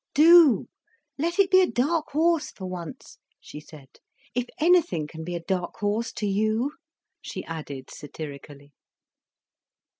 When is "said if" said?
3.59-4.47